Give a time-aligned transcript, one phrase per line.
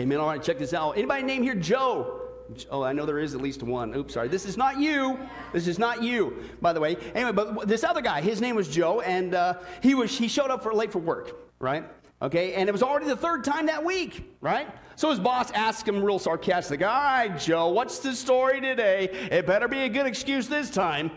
[0.00, 0.18] Amen.
[0.18, 0.96] All right, check this out.
[0.96, 2.22] Anybody name here Joe?
[2.70, 3.94] Oh, I know there is at least one.
[3.94, 4.28] Oops, sorry.
[4.28, 5.18] This is not you.
[5.52, 6.96] This is not you, by the way.
[7.14, 10.50] Anyway, but this other guy, his name was Joe, and uh, he was he showed
[10.50, 11.84] up for late for work, right?
[12.22, 14.68] Okay, and it was already the third time that week, right?
[14.96, 19.10] So his boss asked him real sarcastic, All right, Joe, what's the story today?
[19.30, 21.10] It better be a good excuse this time.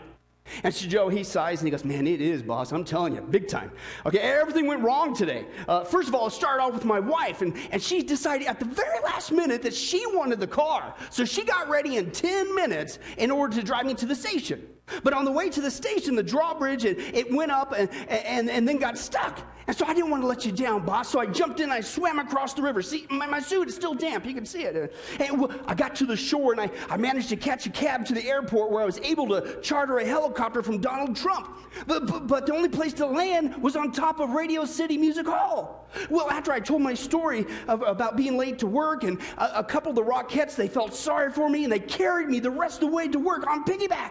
[0.62, 2.72] And so Joe, he sighs and he goes, Man, it is, boss.
[2.72, 3.72] I'm telling you, big time.
[4.06, 5.46] Okay, everything went wrong today.
[5.66, 8.58] Uh, first of all, it started off with my wife, and, and she decided at
[8.58, 10.94] the very last minute that she wanted the car.
[11.10, 14.66] So she got ready in 10 minutes in order to drive me to the station.
[15.02, 18.50] But on the way to the station, the drawbridge, it, it went up and, and,
[18.50, 19.40] and then got stuck.
[19.66, 21.08] And so I didn't want to let you down, boss.
[21.08, 22.82] So I jumped in, I swam across the river.
[22.82, 24.26] See, my, my suit is still damp.
[24.26, 24.94] You can see it.
[25.18, 28.14] And I got to the shore and I, I managed to catch a cab to
[28.14, 31.56] the airport where I was able to charter a helicopter from Donald Trump.
[31.86, 35.26] But, but, but the only place to land was on top of Radio City Music
[35.26, 35.88] Hall.
[36.10, 39.64] Well, after I told my story of, about being late to work and a, a
[39.64, 42.82] couple of the Rockettes, they felt sorry for me and they carried me the rest
[42.82, 44.10] of the way to work on piggyback.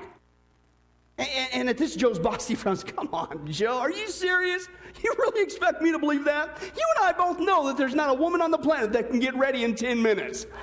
[1.18, 2.84] And, at this, Joe's bossy frowns.
[2.84, 4.68] Come on, Joe, are you serious?
[5.04, 6.58] You really expect me to believe that?
[6.62, 9.20] You and I both know that there's not a woman on the planet that can
[9.20, 10.46] get ready in 10 minutes.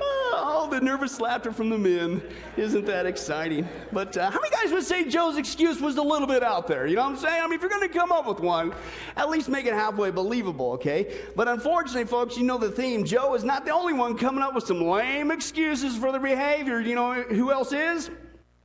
[0.00, 2.22] oh, the nervous laughter from the men.
[2.56, 3.68] Isn't that exciting?
[3.92, 6.86] But uh, how many guys would say Joe's excuse was a little bit out there?
[6.86, 7.42] You know what I'm saying?
[7.42, 8.74] I mean, if you're going to come up with one,
[9.16, 11.18] at least make it halfway believable, okay?
[11.36, 13.04] But unfortunately, folks, you know the theme.
[13.04, 16.80] Joe is not the only one coming up with some lame excuses for their behavior.
[16.80, 18.10] You know who else is?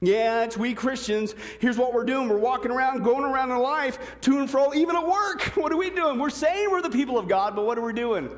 [0.02, 1.36] Yeah, it's we Christians.
[1.60, 2.28] Here's what we're doing.
[2.28, 5.42] We're walking around, going around in life, to and fro, even at work.
[5.56, 6.20] What are we doing?
[6.20, 8.30] We're saying we're the people of God, but what are we doing?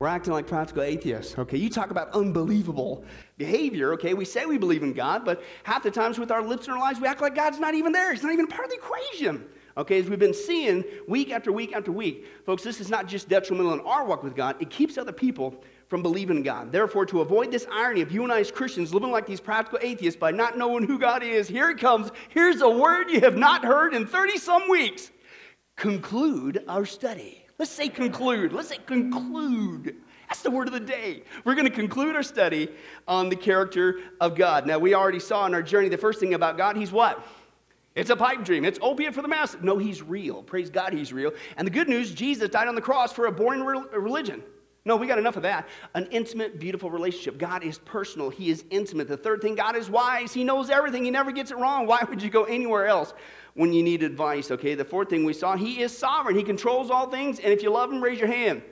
[0.00, 1.38] We're acting like practical atheists.
[1.38, 3.04] Okay, you talk about unbelievable
[3.36, 3.92] behavior.
[3.92, 6.74] Okay, we say we believe in God, but half the times with our lips and
[6.74, 8.10] our lives, we act like God's not even there.
[8.10, 9.44] He's not even part of the equation.
[9.76, 13.28] Okay, as we've been seeing week after week after week, folks, this is not just
[13.28, 16.72] detrimental in our walk with God, it keeps other people from believing in God.
[16.72, 19.80] Therefore, to avoid this irony of you and I as Christians living like these practical
[19.82, 22.10] atheists by not knowing who God is, here it comes.
[22.30, 25.10] Here's a word you have not heard in 30 some weeks.
[25.76, 27.39] Conclude our study.
[27.60, 28.54] Let's say conclude.
[28.54, 29.96] Let's say conclude.
[30.30, 31.24] That's the word of the day.
[31.44, 32.70] We're going to conclude our study
[33.06, 34.66] on the character of God.
[34.66, 36.74] Now, we already saw in our journey the first thing about God.
[36.74, 37.22] He's what?
[37.94, 38.64] It's a pipe dream.
[38.64, 39.60] It's opiate for the masses.
[39.62, 40.42] No, he's real.
[40.42, 41.32] Praise God, he's real.
[41.58, 44.42] And the good news, Jesus died on the cross for a boring religion.
[44.86, 45.68] No, we got enough of that.
[45.94, 47.36] An intimate, beautiful relationship.
[47.36, 48.30] God is personal.
[48.30, 49.06] He is intimate.
[49.06, 50.32] The third thing, God is wise.
[50.32, 51.04] He knows everything.
[51.04, 51.86] He never gets it wrong.
[51.86, 53.12] Why would you go anywhere else
[53.54, 54.50] when you need advice?
[54.50, 56.36] Okay, the fourth thing we saw, He is sovereign.
[56.36, 57.38] He controls all things.
[57.40, 58.62] And if you love Him, raise your hand.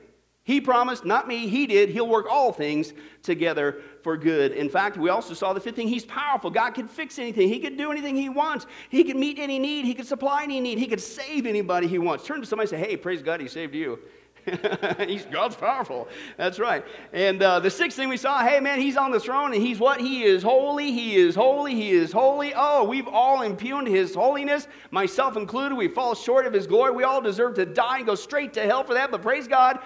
[0.48, 1.90] He promised, not me, He did.
[1.90, 4.52] He'll work all things together for good.
[4.52, 6.50] In fact, we also saw the fifth thing He's powerful.
[6.50, 8.66] God can fix anything, He can do anything He wants.
[8.88, 11.98] He can meet any need, He can supply any need, He can save anybody He
[11.98, 12.24] wants.
[12.24, 13.98] Turn to somebody and say, Hey, praise God, He saved you.
[15.06, 16.08] he's God's powerful.
[16.36, 16.84] That's right.
[17.12, 19.78] And uh, the sixth thing we saw, hey man, he's on the throne and he's
[19.78, 20.00] what?
[20.00, 20.92] He is holy.
[20.92, 21.74] He is holy.
[21.74, 22.52] He is holy.
[22.54, 25.74] Oh, we've all impugned his holiness, myself included.
[25.76, 26.92] We fall short of his glory.
[26.92, 29.10] We all deserve to die and go straight to hell for that.
[29.10, 29.80] But praise God.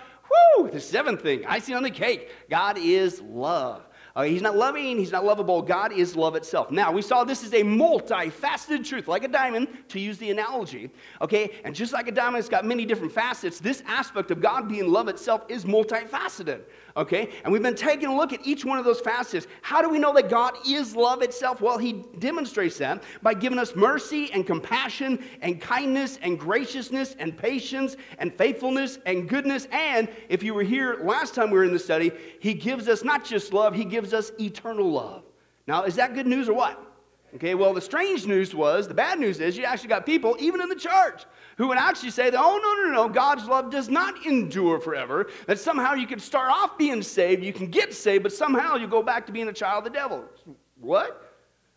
[0.57, 0.71] Whoo!
[0.71, 2.31] The seventh thing, I see on the cake.
[2.49, 3.87] God is love.
[4.15, 5.63] Uh, he's not loving, he's not lovable.
[5.63, 6.71] God is love itself.
[6.71, 10.91] Now, we saw this is a multifaceted truth, like a diamond, to use the analogy.
[11.21, 11.61] Okay?
[11.65, 13.59] And just like a diamond, it's got many different facets.
[13.59, 16.63] This aspect of God being love itself is multifaceted
[16.97, 17.31] okay?
[17.45, 19.47] And we've been taking a look at each one of those facets.
[19.63, 21.61] How do we know that God is love itself?
[21.61, 27.37] Well, He demonstrates that by giving us mercy and compassion and kindness and graciousness and
[27.37, 29.69] patience and faithfulness and goodness.
[29.73, 33.05] And if you were here last time we were in the study, He gives us
[33.05, 35.25] not just love, He gives us eternal love.
[35.67, 36.79] Now, is that good news or what?
[37.35, 40.61] Okay, well, the strange news was, the bad news is, you actually got people, even
[40.61, 41.25] in the church,
[41.57, 45.31] who would actually say that, oh, no, no, no, God's love does not endure forever.
[45.47, 48.87] That somehow you can start off being saved, you can get saved, but somehow you
[48.87, 50.25] go back to being a child of the devil.
[50.79, 51.33] What?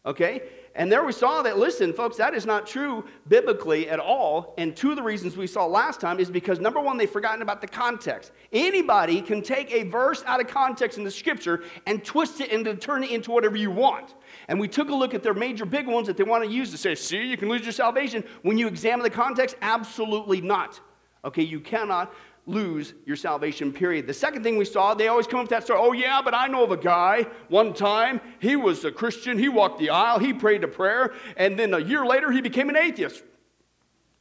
[0.06, 0.42] Okay?
[0.78, 4.54] And there we saw that, listen, folks, that is not true biblically at all.
[4.58, 7.42] And two of the reasons we saw last time is because, number one, they've forgotten
[7.42, 8.34] about the context.
[8.52, 12.82] Anybody can take a verse out of context in the scripture and twist it and
[12.82, 14.16] turn it into whatever you want.
[14.50, 16.72] And we took a look at their major big ones that they want to use
[16.72, 18.26] to say, see, you can lose your salvation.
[18.42, 20.82] When you examine the context, absolutely not.
[21.24, 22.14] Okay, you cannot
[22.46, 24.08] lose your salvation, period.
[24.08, 25.80] The second thing we saw, they always come up with that story.
[25.82, 27.26] Oh, yeah, but I know of a guy.
[27.50, 29.40] One time, he was a Christian.
[29.40, 30.20] He walked the aisle.
[30.20, 31.14] He prayed a prayer.
[31.38, 33.24] And then a year later, he became an atheist.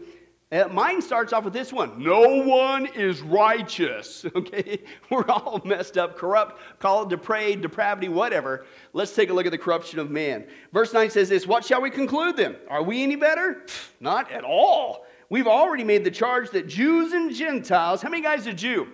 [0.51, 4.27] Uh, mine starts off with this one No one is righteous.
[4.37, 4.83] Okay?
[5.11, 8.67] We're all messed up, corrupt, call it depraved, depravity, whatever.
[8.93, 10.47] Let's take a look at the corruption of man.
[10.73, 12.57] Verse 9 says this What shall we conclude then?
[12.69, 13.65] Are we any better?
[14.01, 15.07] Not at all.
[15.31, 18.89] We've already made the charge that Jews and Gentiles, how many guys are Jew?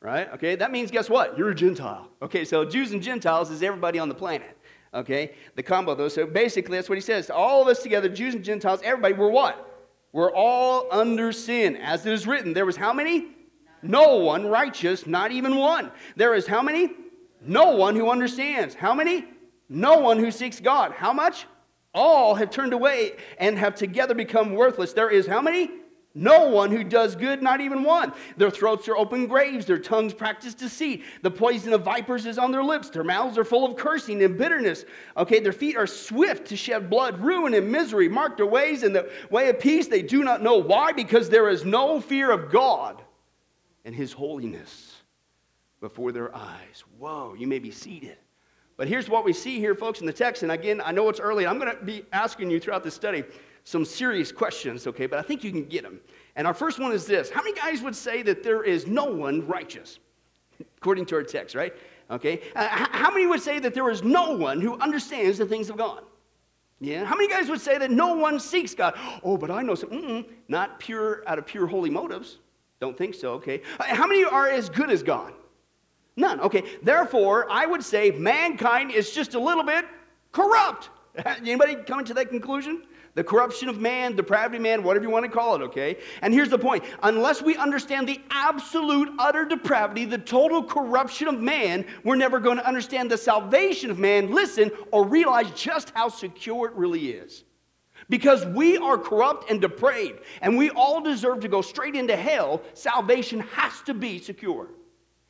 [0.00, 0.32] Right?
[0.34, 1.36] Okay, that means guess what?
[1.36, 2.08] You're a Gentile.
[2.22, 4.56] Okay, so Jews and Gentiles is everybody on the planet.
[4.92, 6.14] Okay, the combo those.
[6.14, 7.30] So basically, that's what he says.
[7.30, 9.66] All of us together, Jews and Gentiles, everybody, we're what?
[10.12, 11.76] We're all under sin.
[11.76, 13.28] As it is written, there was how many?
[13.82, 15.92] No one righteous, not even one.
[16.16, 16.90] There is how many?
[17.40, 18.74] No one who understands.
[18.74, 19.26] How many?
[19.68, 20.92] No one who seeks God.
[20.92, 21.46] How much?
[21.94, 24.92] All have turned away and have together become worthless.
[24.92, 25.70] There is how many?
[26.20, 28.12] No one who does good, not even one.
[28.36, 31.02] Their throats are open graves, their tongues practice deceit.
[31.22, 34.36] The poison of vipers is on their lips, their mouths are full of cursing and
[34.36, 34.84] bitterness.
[35.16, 38.92] Okay, their feet are swift to shed blood, ruin and misery mark their ways in
[38.92, 39.88] the way of peace.
[39.88, 43.02] They do not know why, because there is no fear of God
[43.86, 44.96] and his holiness
[45.80, 46.84] before their eyes.
[46.98, 48.18] Whoa, you may be seated.
[48.76, 50.42] But here's what we see here, folks, in the text.
[50.42, 51.46] And again, I know it's early.
[51.46, 53.24] I'm going to be asking you throughout this study
[53.64, 56.00] some serious questions, okay, but I think you can get them.
[56.36, 59.04] And our first one is this How many guys would say that there is no
[59.04, 59.98] one righteous?
[60.78, 61.74] According to our text, right?
[62.10, 62.40] Okay.
[62.56, 65.76] Uh, how many would say that there is no one who understands the things of
[65.76, 66.02] God?
[66.80, 67.04] Yeah.
[67.04, 68.98] How many guys would say that no one seeks God?
[69.22, 69.90] Oh, but I know some.
[69.90, 72.38] Mm-mm, not pure out of pure holy motives.
[72.80, 73.34] Don't think so.
[73.34, 73.62] Okay.
[73.78, 75.34] Uh, how many are as good as God?
[76.16, 76.40] None.
[76.40, 76.64] Okay.
[76.82, 79.84] Therefore, I would say mankind is just a little bit
[80.32, 80.90] corrupt.
[81.24, 82.82] Anybody coming to that conclusion?
[83.14, 85.98] The corruption of man, depravity of man, whatever you want to call it, okay?
[86.22, 91.40] And here's the point unless we understand the absolute, utter depravity, the total corruption of
[91.40, 96.08] man, we're never going to understand the salvation of man, listen, or realize just how
[96.08, 97.44] secure it really is.
[98.08, 102.62] Because we are corrupt and depraved, and we all deserve to go straight into hell,
[102.74, 104.68] salvation has to be secure.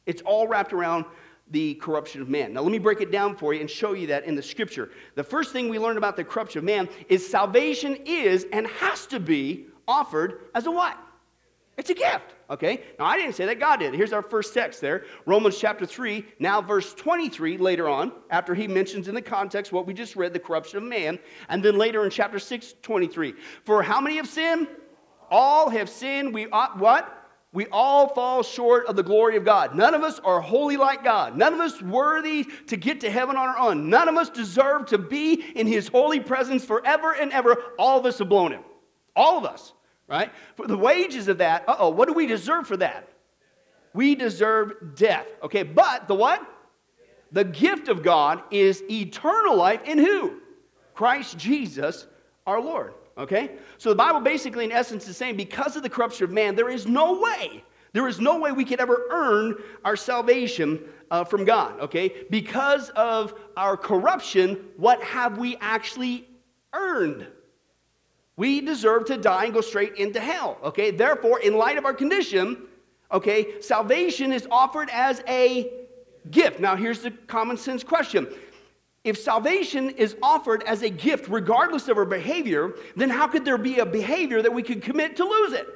[0.06, 1.04] It's all wrapped around
[1.50, 2.52] the corruption of man.
[2.52, 4.90] Now, let me break it down for you and show you that in the scripture.
[5.14, 9.07] The first thing we learn about the corruption of man is salvation is and has
[9.07, 10.97] to be offered as a what?
[11.76, 12.83] It's a gift, okay?
[12.99, 13.95] Now, I didn't say that, God did.
[13.95, 18.69] Here's our first text there Romans chapter 3, now verse 23 later on, after he
[18.69, 21.19] mentions in the context what we just read, the corruption of man.
[21.49, 23.35] And then later in chapter 6, 23.
[23.64, 24.69] For how many have sinned?
[25.30, 26.35] All have sinned.
[26.35, 27.20] We ought what?
[27.52, 29.75] We all fall short of the glory of God.
[29.75, 31.37] None of us are holy like God.
[31.37, 33.90] None of us worthy to get to heaven on our own.
[33.90, 37.57] None of us deserve to be in his holy presence forever and ever.
[37.76, 38.62] All of us have blown him.
[39.16, 39.73] All of us,
[40.07, 40.30] right?
[40.54, 43.09] For the wages of that, uh oh, what do we deserve for that?
[43.95, 45.26] We deserve death.
[45.42, 46.47] Okay, but the what?
[47.33, 50.40] The gift of God is eternal life in who?
[50.95, 52.07] Christ Jesus
[52.47, 52.95] our Lord.
[53.21, 53.50] Okay?
[53.79, 56.71] So the Bible basically, in essence, is saying because of the corruption of man, there
[56.71, 57.62] is no way,
[57.93, 61.79] there is no way we could ever earn our salvation uh, from God.
[61.81, 62.25] Okay?
[62.31, 66.27] Because of our corruption, what have we actually
[66.73, 67.27] earned?
[68.37, 70.57] We deserve to die and go straight into hell.
[70.65, 70.91] Okay?
[70.91, 72.57] Therefore, in light of our condition,
[73.12, 75.71] okay, salvation is offered as a
[76.31, 76.59] gift.
[76.59, 78.29] Now, here's the common sense question
[79.02, 83.59] if salvation is offered as a gift regardless of our behavior, then how could there
[83.59, 85.66] be a behavior that we could commit to lose it?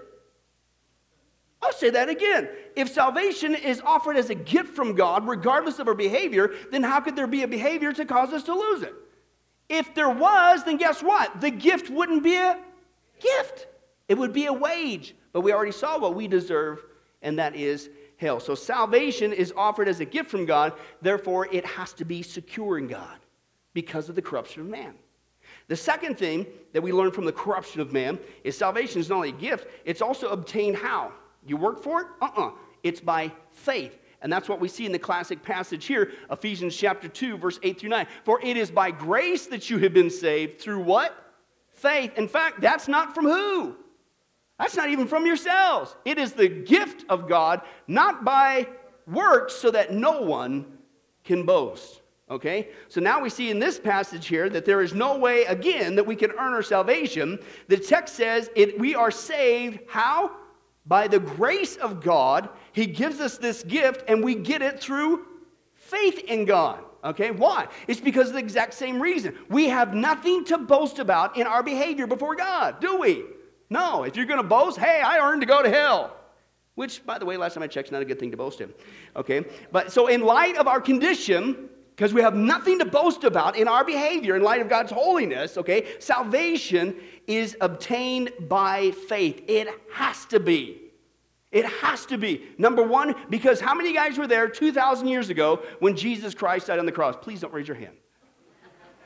[1.62, 2.50] I'll say that again.
[2.76, 7.00] If salvation is offered as a gift from God, regardless of our behavior, then how
[7.00, 8.95] could there be a behavior to cause us to lose it?
[9.71, 11.40] If there was, then guess what?
[11.40, 12.61] The gift wouldn't be a
[13.19, 13.66] gift,
[14.09, 15.14] it would be a wage.
[15.33, 16.85] But we already saw what we deserve,
[17.23, 17.88] and that is
[18.25, 18.40] hell.
[18.40, 22.78] So salvation is offered as a gift from God, therefore, it has to be secure
[22.78, 23.19] in God
[23.75, 24.95] because of the corruption of man.
[25.69, 29.16] The second thing that we learn from the corruption of man is salvation is not
[29.16, 31.12] only a gift, it's also obtained how?
[31.47, 32.07] You work for it?
[32.21, 32.49] Uh uh-uh.
[32.49, 32.50] uh.
[32.83, 33.99] It's by faith.
[34.21, 37.78] And that's what we see in the classic passage here, Ephesians chapter 2, verse 8
[37.78, 38.07] through 9.
[38.25, 41.14] For it is by grace that you have been saved through what?
[41.75, 42.16] Faith.
[42.16, 43.76] In fact, that's not from who?
[44.58, 45.96] That's not even from yourselves.
[46.04, 48.68] It is the gift of God, not by
[49.06, 50.64] works, so that no one
[51.25, 52.02] can boast.
[52.30, 52.68] Okay?
[52.88, 56.06] So now we see in this passage here that there is no way, again, that
[56.06, 57.38] we can earn our salvation.
[57.68, 59.80] The text says it, we are saved.
[59.88, 60.30] How?
[60.87, 65.26] by the grace of God, He gives us this gift and we get it through
[65.75, 66.80] faith in God.
[67.02, 67.68] Okay, why?
[67.87, 69.37] It's because of the exact same reason.
[69.49, 73.25] We have nothing to boast about in our behavior before God, do we?
[73.71, 74.04] No.
[74.04, 76.16] If you're going to boast, hey, I earned to go to hell.
[76.75, 78.61] Which, by the way, last time I checked, is not a good thing to boast
[78.61, 78.73] in.
[79.14, 79.44] Okay?
[79.71, 83.68] But so, in light of our condition, because we have nothing to boast about in
[83.68, 85.87] our behavior in light of God's holiness, okay?
[86.00, 86.97] Salvation
[87.28, 89.44] is obtained by faith.
[89.47, 90.80] It has to be.
[91.52, 92.42] It has to be.
[92.59, 96.80] Number one, because how many guys were there 2,000 years ago when Jesus Christ died
[96.80, 97.14] on the cross?
[97.21, 97.94] Please don't raise your hand.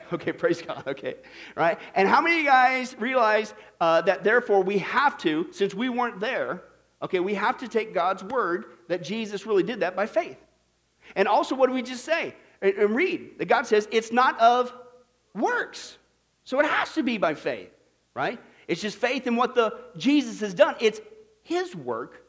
[0.13, 0.83] Okay, praise God.
[0.87, 1.17] Okay,
[1.55, 1.77] right?
[1.93, 5.87] And how many of you guys realize uh, that therefore we have to, since we
[5.87, 6.63] weren't there,
[7.03, 10.37] okay, we have to take God's word that Jesus really did that by faith.
[11.15, 12.33] And also, what do we just say?
[12.61, 14.73] and, and read that God says it's not of
[15.33, 15.97] works.
[16.43, 17.71] So it has to be by faith,
[18.13, 18.39] right?
[18.67, 20.75] It's just faith in what the Jesus has done.
[20.79, 20.99] It's
[21.43, 22.23] his work,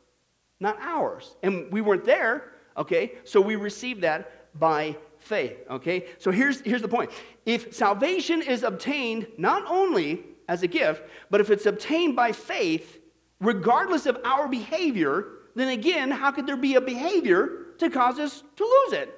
[0.59, 1.37] not ours.
[1.43, 3.13] And we weren't there, okay?
[3.25, 6.07] So we received that by faith, okay?
[6.19, 7.11] So here's, here's the point.
[7.47, 12.99] If salvation is obtained not only as a gift, but if it's obtained by faith,
[13.39, 18.43] regardless of our behavior, then again, how could there be a behavior to cause us
[18.57, 19.17] to lose it?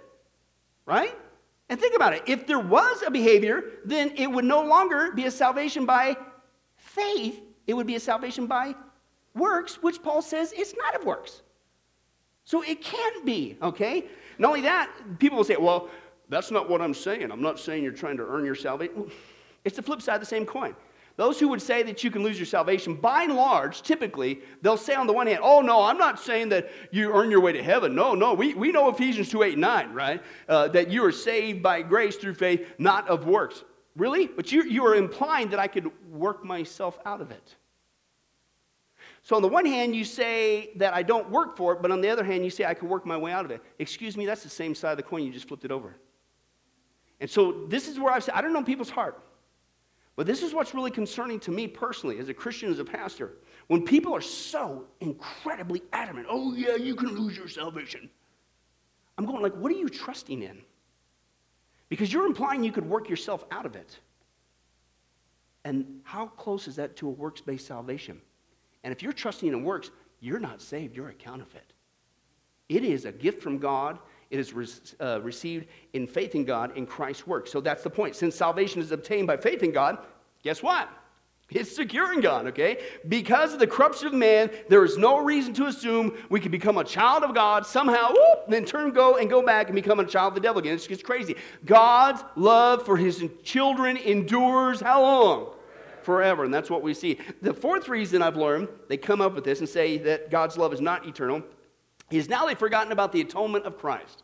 [0.87, 1.17] right?
[1.69, 2.23] And think about it.
[2.27, 6.17] If there was a behavior, then it would no longer be a salvation by
[6.77, 8.75] faith, it would be a salvation by
[9.35, 11.43] works, which Paul says it's not of works.
[12.45, 14.07] So it can't be, okay?
[14.43, 15.89] Not only that, people will say, well,
[16.29, 17.31] that's not what I'm saying.
[17.31, 19.09] I'm not saying you're trying to earn your salvation.
[19.65, 20.75] It's the flip side of the same coin.
[21.15, 24.77] Those who would say that you can lose your salvation, by and large, typically, they'll
[24.77, 27.53] say on the one hand, oh, no, I'm not saying that you earn your way
[27.53, 27.95] to heaven.
[27.95, 30.21] No, no, we, we know Ephesians 2 8 9, right?
[30.49, 33.63] Uh, that you are saved by grace through faith, not of works.
[33.95, 34.27] Really?
[34.27, 37.55] But you, you are implying that I could work myself out of it.
[39.25, 42.01] So, on the one hand, you say that I don't work for it, but on
[42.01, 43.63] the other hand, you say I can work my way out of it.
[43.79, 45.23] Excuse me, that's the same side of the coin.
[45.23, 45.95] You just flipped it over.
[47.21, 49.23] And so, this is where I've said, I don't know people's heart.
[50.17, 53.37] But this is what's really concerning to me personally as a Christian, as a pastor.
[53.69, 58.11] When people are so incredibly adamant, oh, yeah, you can lose your salvation.
[59.17, 60.63] I'm going, like, what are you trusting in?
[61.89, 63.99] Because you're implying you could work yourself out of it.
[65.65, 68.21] And how close is that to a works based salvation?
[68.85, 71.73] And if you're trusting in works, you're not saved, you're a counterfeit.
[72.69, 73.99] It is a gift from God
[74.33, 74.67] it is re-
[74.99, 77.47] uh, received in faith in God in Christ's work.
[77.47, 78.17] So that's the point.
[78.17, 79.99] Since salvation is obtained by faith in God,
[80.43, 80.89] guess what?
[81.51, 82.83] It's secure in God, okay?
[83.09, 86.79] Because of the corruption of man, there is no reason to assume we can become
[86.79, 90.05] a child of God somehow, whoop, then turn, go, and go back and become a
[90.07, 90.75] child of the devil again.
[90.75, 91.37] It's just crazy.
[91.67, 95.55] God's love for his children endures how long?
[96.05, 96.45] Forever.
[96.45, 97.19] And that's what we see.
[97.41, 100.73] The fourth reason I've learned, they come up with this and say that God's love
[100.73, 101.43] is not eternal,
[102.11, 104.23] is now they've forgotten about the atonement of Christ.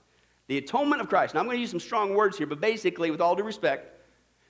[0.49, 1.35] The atonement of Christ.
[1.35, 4.01] Now, I'm going to use some strong words here, but basically, with all due respect,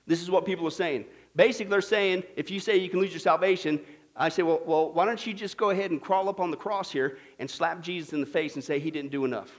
[0.07, 1.05] this is what people are saying.
[1.35, 3.79] Basically, they're saying if you say you can lose your salvation,
[4.15, 6.57] I say, well, well, why don't you just go ahead and crawl up on the
[6.57, 9.51] cross here and slap Jesus in the face and say he didn't do enough?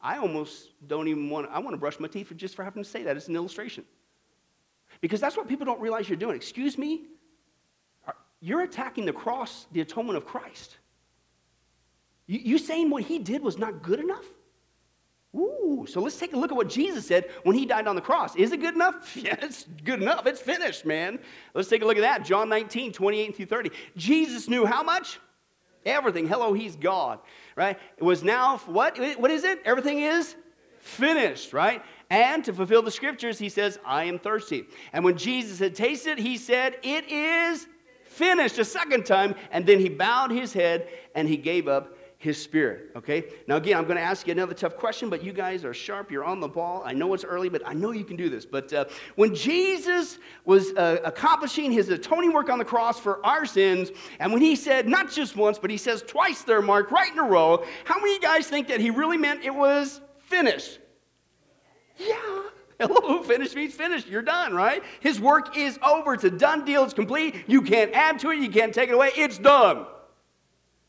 [0.00, 2.82] I almost don't even want to, I want to brush my teeth just for having
[2.82, 3.16] to say that.
[3.16, 3.84] It's an illustration.
[5.00, 6.36] Because that's what people don't realize you're doing.
[6.36, 7.06] Excuse me?
[8.40, 10.78] You're attacking the cross, the atonement of Christ.
[12.26, 14.24] You, you saying what he did was not good enough?
[15.34, 18.00] Ooh, so let's take a look at what Jesus said when he died on the
[18.02, 18.34] cross.
[18.34, 19.16] Is it good enough?
[19.16, 20.26] Yeah, it's good enough.
[20.26, 21.18] It's finished, man.
[21.54, 22.24] Let's take a look at that.
[22.24, 23.70] John 19, 28 through 30.
[23.96, 25.20] Jesus knew how much?
[25.86, 26.26] Everything.
[26.26, 27.20] Hello, he's God,
[27.56, 27.78] right?
[27.96, 28.98] It was now, what?
[29.18, 29.60] What is it?
[29.64, 30.34] Everything is
[30.80, 31.82] finished, right?
[32.10, 34.66] And to fulfill the scriptures, he says, I am thirsty.
[34.92, 37.66] And when Jesus had tasted, he said, It is
[38.04, 39.36] finished a second time.
[39.52, 42.90] And then he bowed his head and he gave up his spirit.
[42.96, 43.24] Okay?
[43.46, 46.10] Now, again, I'm going to ask you another tough question, but you guys are sharp.
[46.10, 46.82] You're on the ball.
[46.84, 48.44] I know it's early, but I know you can do this.
[48.44, 53.46] But uh, when Jesus was uh, accomplishing his atoning work on the cross for our
[53.46, 57.10] sins, and when he said, not just once, but he says twice there, Mark, right
[57.10, 60.02] in a row, how many of you guys think that he really meant it was
[60.18, 60.79] finished?
[62.00, 62.42] Yeah.
[62.80, 64.08] Hello, finished means finished.
[64.08, 64.82] You're done, right?
[65.00, 66.14] His work is over.
[66.14, 66.82] It's a done deal.
[66.82, 67.34] It's complete.
[67.46, 68.38] You can't add to it.
[68.38, 69.10] You can't take it away.
[69.16, 69.86] It's done.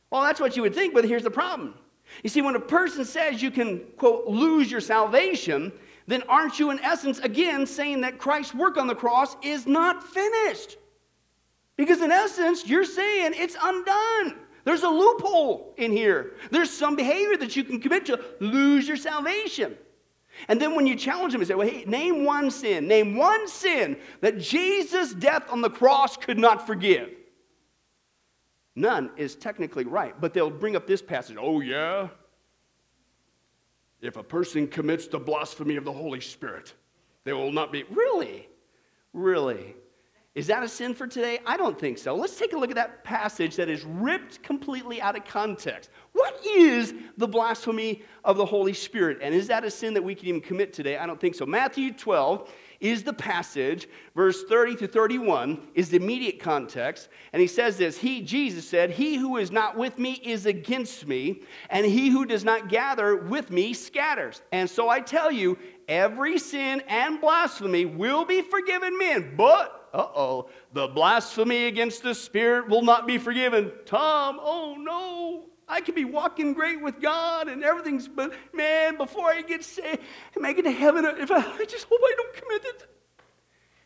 [0.09, 1.73] Well, that's what you would think, but here's the problem.
[2.23, 5.71] You see, when a person says you can, quote, lose your salvation,
[6.07, 10.03] then aren't you, in essence, again, saying that Christ's work on the cross is not
[10.03, 10.77] finished?
[11.77, 14.35] Because, in essence, you're saying it's undone.
[14.63, 16.33] There's a loophole in here.
[16.51, 19.75] There's some behavior that you can commit to lose your salvation.
[20.47, 23.47] And then when you challenge them and say, well, hey, name one sin, name one
[23.47, 27.09] sin that Jesus' death on the cross could not forgive.
[28.75, 31.37] None is technically right, but they'll bring up this passage.
[31.39, 32.07] Oh, yeah?
[34.01, 36.73] If a person commits the blasphemy of the Holy Spirit,
[37.23, 37.83] they will not be.
[37.91, 38.47] Really?
[39.13, 39.75] Really?
[40.33, 41.39] Is that a sin for today?
[41.45, 42.15] I don't think so.
[42.15, 45.89] Let's take a look at that passage that is ripped completely out of context.
[46.13, 49.17] What is the blasphemy of the Holy Spirit?
[49.21, 50.97] And is that a sin that we can even commit today?
[50.97, 51.45] I don't think so.
[51.45, 53.89] Matthew 12 is the passage.
[54.15, 57.09] Verse 30 to 31 is the immediate context.
[57.33, 61.07] And he says this He, Jesus said, He who is not with me is against
[61.07, 64.41] me, and he who does not gather with me scatters.
[64.53, 65.57] And so I tell you,
[65.89, 72.15] every sin and blasphemy will be forgiven men, but uh oh, the blasphemy against the
[72.15, 73.71] Spirit will not be forgiven.
[73.85, 75.45] Tom, oh no.
[75.67, 79.99] I could be walking great with God and everything's, but man, before I get saved,
[80.37, 82.87] make it to heaven, if I, I just hope I don't commit it.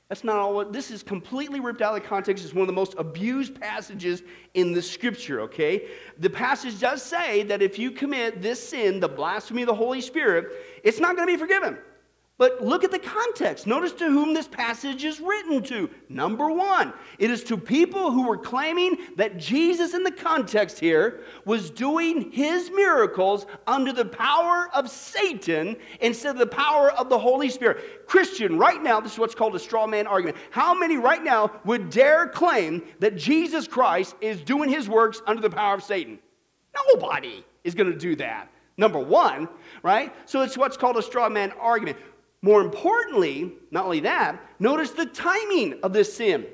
[0.09, 0.65] That's not all.
[0.65, 2.43] This is completely ripped out of context.
[2.43, 4.21] It's one of the most abused passages
[4.53, 5.87] in the scripture, okay?
[6.19, 10.01] The passage does say that if you commit this sin, the blasphemy of the Holy
[10.01, 11.77] Spirit, it's not going to be forgiven.
[12.37, 13.65] But look at the context.
[13.65, 15.89] Notice to whom this passage is written to.
[16.09, 21.21] Number one, it is to people who were claiming that Jesus, in the context here,
[21.45, 27.17] was doing his miracles under the power of Satan instead of the power of the
[27.17, 28.05] Holy Spirit.
[28.05, 30.35] Christian, right now, this is what's called a straw man argument.
[30.49, 35.41] How many right now would dare claim that Jesus Christ is doing his works under
[35.41, 36.19] the power of Satan?
[36.93, 38.49] Nobody is going to do that.
[38.77, 39.47] Number one,
[39.83, 40.13] right?
[40.25, 41.97] So it's what's called a straw man argument.
[42.45, 46.45] More importantly, not only that, notice the timing of this sin.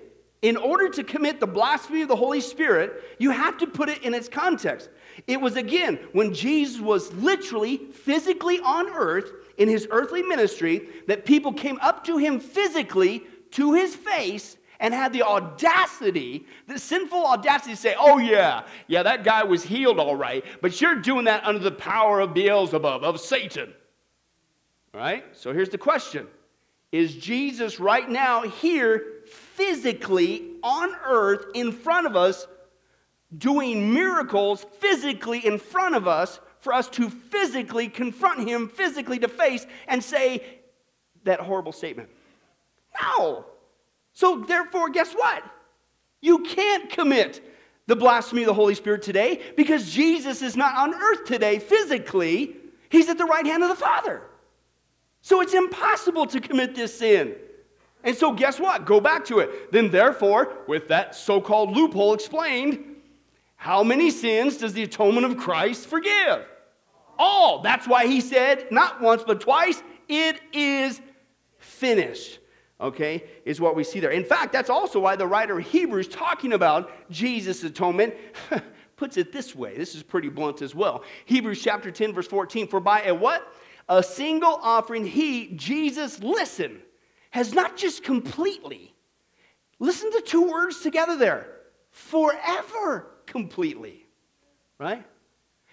[0.41, 4.01] In order to commit the blasphemy of the Holy Spirit, you have to put it
[4.01, 4.89] in its context.
[5.27, 11.25] It was again when Jesus was literally physically on earth in his earthly ministry that
[11.25, 17.25] people came up to him physically to his face and had the audacity, the sinful
[17.25, 21.25] audacity to say, Oh, yeah, yeah, that guy was healed all right, but you're doing
[21.25, 23.73] that under the power of Beelzebub, of Satan.
[24.93, 25.23] Right?
[25.33, 26.27] So here's the question
[26.91, 32.47] Is Jesus right now here physically on earth in front of us
[33.37, 39.27] doing miracles physically in front of us for us to physically confront him physically to
[39.27, 40.43] face and say
[41.23, 42.09] that horrible statement?
[43.01, 43.45] No.
[44.13, 45.43] So therefore, guess what?
[46.21, 47.41] You can't commit
[47.87, 52.55] the blasphemy of the Holy Spirit today because Jesus is not on earth today physically.
[52.89, 54.21] He's at the right hand of the Father.
[55.21, 57.35] So it's impossible to commit this sin.
[58.03, 58.85] And so, guess what?
[58.85, 59.71] Go back to it.
[59.71, 62.83] Then, therefore, with that so called loophole explained,
[63.55, 66.45] how many sins does the atonement of Christ forgive?
[67.19, 67.61] All.
[67.61, 70.99] That's why he said, not once, but twice, it is
[71.59, 72.39] finished.
[72.79, 74.09] Okay, is what we see there.
[74.09, 78.15] In fact, that's also why the writer of Hebrews, talking about Jesus' atonement,
[78.95, 79.77] puts it this way.
[79.77, 81.03] This is pretty blunt as well.
[81.25, 82.67] Hebrews chapter 10, verse 14.
[82.67, 83.53] For by a what?
[83.91, 86.79] A single offering, he, Jesus, listen,
[87.29, 88.93] has not just completely,
[89.79, 91.47] listen to two words together there,
[91.89, 94.05] forever completely,
[94.79, 95.05] right?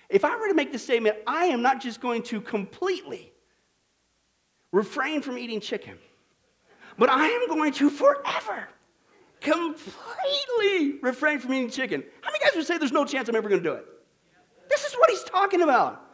[0.08, 3.32] If I were to make the statement, I am not just going to completely
[4.72, 5.96] refrain from eating chicken,
[6.98, 8.68] but I am going to forever
[9.40, 12.02] completely refrain from eating chicken.
[12.22, 13.86] How many guys would say there's no chance I'm ever going to do it?
[14.68, 16.07] This is what he's talking about.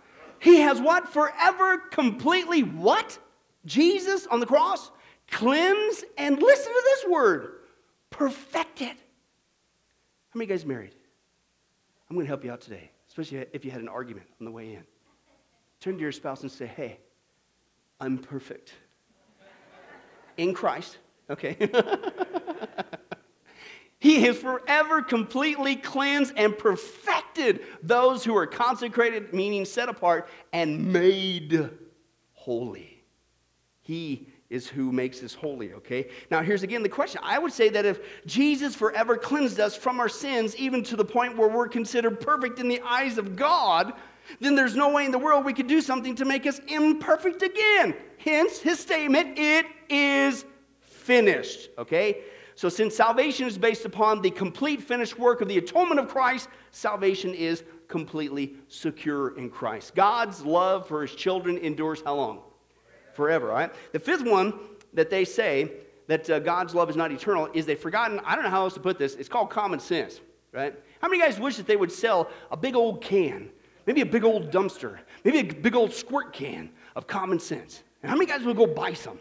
[0.45, 1.09] He has what?
[1.09, 3.19] Forever completely what?
[3.65, 4.91] Jesus on the cross
[5.31, 7.53] cleansed and listen to this word
[8.11, 8.89] perfected.
[8.89, 10.95] How many guys married?
[12.11, 14.51] I'm going to help you out today, especially if you had an argument on the
[14.51, 14.85] way in.
[15.81, 16.99] Turn to your spouse and say, Hey,
[17.99, 18.75] I'm perfect.
[20.37, 20.99] in Christ,
[21.31, 21.57] okay?
[24.05, 30.93] he has forever completely cleansed and perfected those who are consecrated, meaning set apart, and
[30.93, 31.71] made
[32.35, 33.03] holy.
[33.81, 36.11] He is who makes us holy, okay?
[36.31, 37.23] Now, here's again the question.
[37.25, 41.05] I would say that if Jesus forever cleansed us from our sins, even to the
[41.07, 43.95] point where we're considered perfect in the eyes of God,
[44.39, 47.41] then there's no way in the world we could do something to make us imperfect
[47.41, 47.95] again.
[48.19, 50.45] Hence, his statement, it is
[50.83, 52.19] finished, okay?
[52.57, 56.49] So, since salvation is based upon the complete finished work of the atonement of Christ,
[56.71, 59.95] salvation is completely secure in Christ.
[59.95, 62.41] God's love for his children endures how long?
[63.15, 63.73] forever, right?
[63.93, 64.55] The fifth one
[64.93, 65.71] that they say
[66.07, 68.75] that uh, God's love is not eternal is they've forgotten, I don't know how else
[68.75, 70.21] to put this, it's called common sense,
[70.53, 70.75] right?
[71.01, 73.51] How many guys wish that they would sell a big old can,
[73.87, 77.83] maybe a big old dumpster, maybe a big old squirt can of common sense?
[78.03, 79.19] And how many guys would go buy some?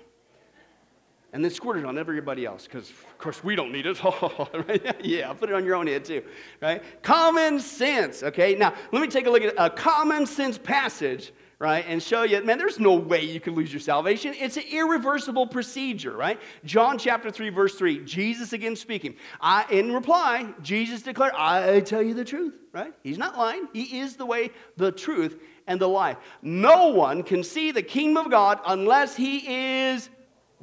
[1.34, 4.00] And then squirt it on everybody else, because of course we don't need it.
[5.04, 6.24] yeah, put it on your own head too,
[6.62, 6.84] right?
[7.02, 8.56] Common sense, okay?
[8.56, 11.86] Now, let me take a look at a common sense passage right?
[11.88, 14.34] And show you, man, there's no way you can lose your salvation.
[14.38, 16.38] It's an irreversible procedure, right?
[16.65, 19.15] John chapter 3, verse 3, Jesus again speaking.
[19.39, 22.93] I, in reply, Jesus declared, I tell you the truth, right?
[23.02, 23.69] He's not lying.
[23.72, 26.17] He is the way, the truth, and the life.
[26.41, 30.10] No one can see the kingdom of God unless he is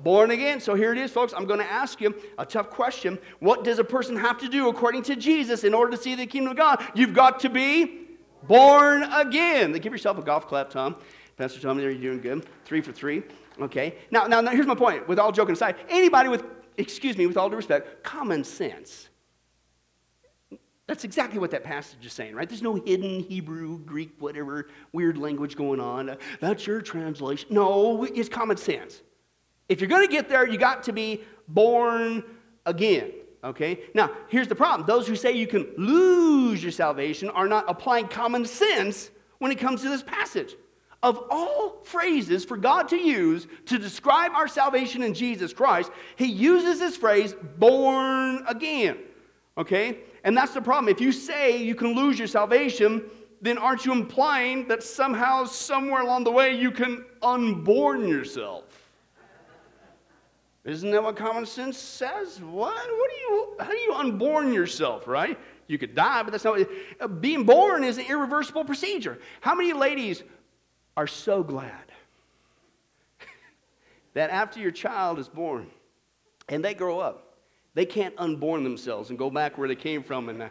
[0.02, 0.60] born again.
[0.60, 1.32] So here it is, folks.
[1.36, 3.18] I'm going to ask you a tough question.
[3.38, 6.26] What does a person have to do according to Jesus in order to see the
[6.26, 6.82] kingdom of God?
[6.94, 8.08] You've got to be
[8.44, 9.72] born again.
[9.72, 10.96] Give yourself a golf clap, Tom.
[11.36, 12.46] Pastor Tom, there, you're doing good.
[12.64, 13.22] Three for three.
[13.60, 13.94] Okay.
[14.10, 15.08] Now, now, now, here's my point.
[15.08, 16.44] With all joking aside, anybody with,
[16.76, 19.08] excuse me, with all due respect, common sense.
[20.86, 22.48] That's exactly what that passage is saying, right?
[22.48, 26.16] There's no hidden Hebrew, Greek, whatever weird language going on.
[26.40, 27.48] That's your translation.
[27.50, 29.00] No, it's common sense.
[29.70, 32.24] If you're going to get there, you got to be born
[32.66, 33.12] again.
[33.44, 33.78] Okay?
[33.94, 38.08] Now, here's the problem those who say you can lose your salvation are not applying
[38.08, 40.56] common sense when it comes to this passage.
[41.02, 46.26] Of all phrases for God to use to describe our salvation in Jesus Christ, He
[46.26, 48.98] uses this phrase, born again.
[49.56, 49.98] Okay?
[50.24, 50.92] And that's the problem.
[50.92, 53.04] If you say you can lose your salvation,
[53.40, 58.69] then aren't you implying that somehow, somewhere along the way, you can unborn yourself?
[60.70, 62.40] Isn't that what common sense says?
[62.40, 62.74] What?
[62.74, 63.54] What do you?
[63.58, 65.08] How do you unborn yourself?
[65.08, 65.36] Right?
[65.66, 66.60] You could die, but that's not.
[67.00, 69.18] Uh, being born is an irreversible procedure.
[69.40, 70.22] How many ladies
[70.96, 71.72] are so glad
[74.14, 75.66] that after your child is born
[76.48, 77.34] and they grow up,
[77.74, 80.48] they can't unborn themselves and go back where they came from, and uh,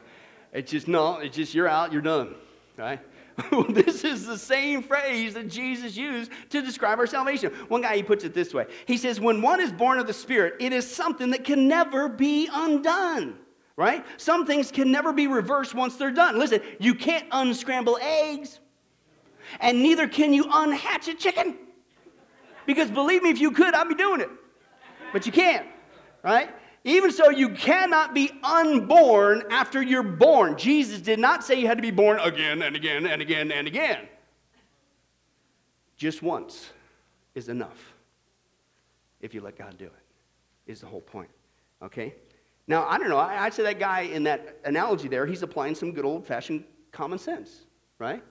[0.51, 1.19] it's just no.
[1.19, 1.93] It's just you're out.
[1.93, 2.36] You're done.
[2.75, 2.99] Right?
[3.69, 7.52] this is the same phrase that Jesus used to describe our salvation.
[7.67, 10.13] One guy, he puts it this way He says, When one is born of the
[10.13, 13.38] Spirit, it is something that can never be undone.
[13.75, 14.06] Right?
[14.17, 16.38] Some things can never be reversed once they're done.
[16.38, 18.60] Listen, you can't unscramble eggs,
[19.62, 21.58] and neither can you unhatch a chicken.
[22.65, 24.30] Because believe me, if you could, I'd be doing it.
[25.13, 25.65] But you can't,
[26.23, 26.54] right?
[26.83, 30.57] Even so, you cannot be unborn after you're born.
[30.57, 33.67] Jesus did not say you had to be born again and again and again and
[33.67, 34.07] again.
[35.97, 36.69] Just once
[37.35, 37.93] is enough
[39.21, 41.29] if you let God do it, is the whole point.
[41.81, 42.15] Okay?
[42.67, 43.17] Now, I don't know.
[43.17, 47.19] I'd say that guy in that analogy there, he's applying some good old fashioned common
[47.19, 47.65] sense,
[47.97, 48.23] right?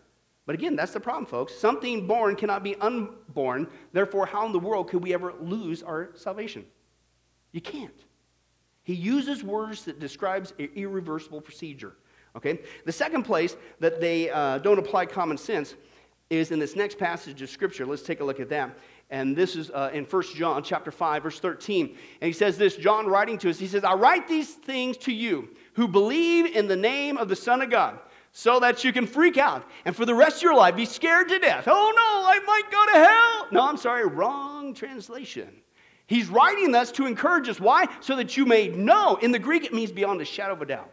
[0.46, 1.54] But again, that's the problem, folks.
[1.54, 3.68] Something born cannot be unborn.
[3.92, 6.64] Therefore, how in the world could we ever lose our salvation?
[7.52, 8.04] You can't.
[8.88, 11.92] He uses words that describes an irreversible procedure.
[12.34, 12.60] Okay?
[12.86, 15.74] The second place that they uh, don't apply common sense
[16.30, 17.84] is in this next passage of Scripture.
[17.84, 18.78] Let's take a look at that.
[19.10, 21.98] And this is uh, in 1 John chapter 5, verse 13.
[22.22, 25.12] And he says this, John writing to us, he says, I write these things to
[25.12, 27.98] you who believe in the name of the Son of God,
[28.32, 31.28] so that you can freak out and for the rest of your life be scared
[31.28, 31.64] to death.
[31.66, 33.48] Oh no, I might go to hell.
[33.52, 35.50] No, I'm sorry, wrong translation.
[36.08, 37.60] He's writing this to encourage us.
[37.60, 37.86] Why?
[38.00, 39.16] So that you may know.
[39.16, 40.90] In the Greek, it means beyond a shadow of a doubt.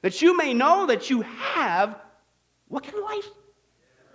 [0.00, 2.00] That you may know that you have
[2.68, 3.28] what kind of life?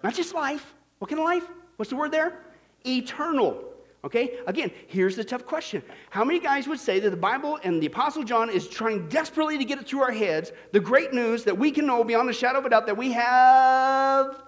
[0.03, 0.73] Not just life.
[0.97, 1.43] What kind of life?
[1.77, 2.39] What's the word there?
[2.85, 3.63] Eternal.
[4.03, 4.39] Okay?
[4.47, 5.83] Again, here's the tough question.
[6.09, 9.59] How many guys would say that the Bible and the Apostle John is trying desperately
[9.59, 12.33] to get it through our heads the great news that we can know beyond a
[12.33, 14.41] shadow of a doubt that we have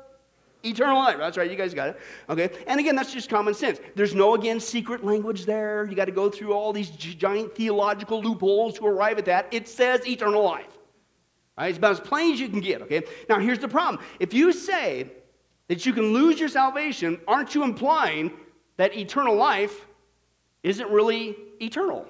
[0.63, 1.17] Eternal life.
[1.17, 1.99] That's right, you guys got it.
[2.29, 3.79] Okay, and again, that's just common sense.
[3.95, 5.85] There's no, again, secret language there.
[5.89, 9.47] You got to go through all these giant theological loopholes to arrive at that.
[9.51, 10.77] It says eternal life.
[11.57, 11.67] Right?
[11.67, 13.03] It's about as plain as you can get, okay?
[13.27, 14.03] Now, here's the problem.
[14.19, 15.09] If you say
[15.67, 18.31] that you can lose your salvation, aren't you implying
[18.77, 19.85] that eternal life
[20.63, 22.05] isn't really eternal.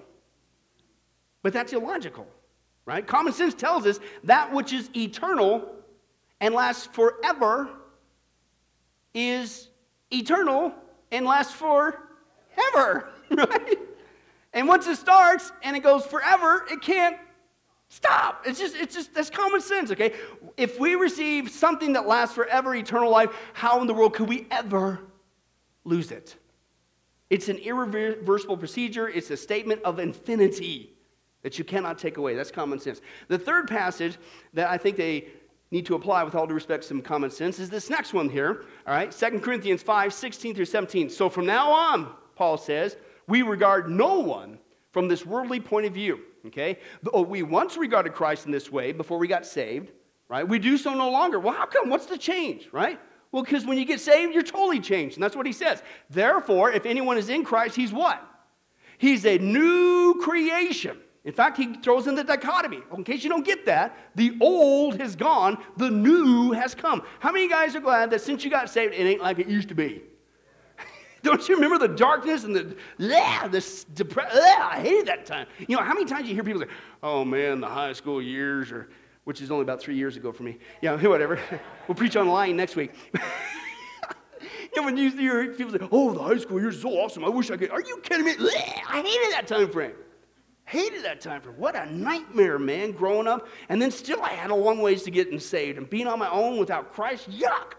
[1.41, 2.27] But that's illogical,
[2.85, 3.05] right?
[3.05, 5.67] Common sense tells us that which is eternal
[6.39, 7.69] and lasts forever
[9.13, 9.69] is
[10.12, 10.73] eternal
[11.12, 11.99] and lasts forever,
[13.30, 13.78] right?
[14.54, 17.17] And once it starts and it goes forever, it can't
[17.89, 18.43] stop.
[18.45, 20.13] It's just, it's just, that's common sense, okay?
[20.58, 24.47] If we receive something that lasts forever, eternal life, how in the world could we
[24.52, 24.99] ever
[25.84, 26.36] lose it?
[27.30, 30.93] It's an irreversible procedure, it's a statement of infinity
[31.41, 32.36] that you cannot take away.
[32.36, 33.02] That's common sense.
[33.28, 34.17] The third passage
[34.54, 35.28] that I think they
[35.73, 38.63] need to apply with all due respect some common sense is this next one here.
[38.86, 41.09] All right, 2 Corinthians 5, 16 through 17.
[41.09, 42.95] So from now on, Paul says,
[43.27, 44.59] we regard no one
[44.91, 46.19] from this worldly point of view.
[46.45, 46.77] Okay?
[47.12, 49.91] Oh, we once regarded Christ in this way before we got saved,
[50.29, 50.47] right?
[50.47, 51.39] We do so no longer.
[51.39, 51.89] Well, how come?
[51.89, 52.99] What's the change, right?
[53.31, 55.15] Well, because when you get saved, you're totally changed.
[55.15, 55.81] And that's what he says.
[56.07, 58.21] Therefore, if anyone is in Christ, he's what?
[58.99, 60.99] He's a new creation.
[61.25, 62.81] In fact, he throws in the dichotomy.
[62.95, 67.01] In case you don't get that, the old has gone, the new has come.
[67.19, 69.69] How many guys are glad that since you got saved, it ain't like it used
[69.69, 70.01] to be?
[71.23, 74.38] don't you remember the darkness and the, yeah, this depression?
[74.38, 75.47] I hated that time.
[75.59, 76.67] You know, how many times you hear people say,
[77.01, 78.89] oh man, the high school years, or
[79.23, 80.57] which is only about three years ago for me.
[80.81, 81.39] Yeah, whatever.
[81.88, 82.91] we'll preach online next week.
[84.75, 87.23] you when you hear people say, oh, the high school years is so awesome.
[87.23, 87.71] I wish I could.
[87.71, 88.33] Are you kidding me?
[88.89, 89.93] I hated that time frame.
[90.65, 91.58] Hated that time frame.
[91.58, 93.47] What a nightmare, man, growing up.
[93.69, 95.78] And then still I had a long ways to getting saved.
[95.78, 97.73] And being on my own without Christ, yuck.